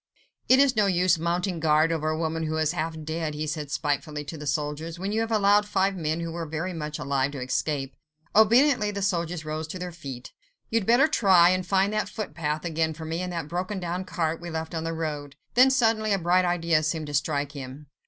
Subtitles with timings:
[0.49, 3.69] "It is no use mounting guard over a woman who is half dead," he said
[3.69, 7.29] spitefully to the soldiers, "when you have allowed five men who were very much alive
[7.33, 7.95] to escape."
[8.35, 10.31] Obediently the soldiers rose to their feet.
[10.71, 14.41] "You'd better try and find that footpath again for me, and that broken down cart
[14.41, 17.85] we left on the road." Then suddenly a bright idea seemed to strike him.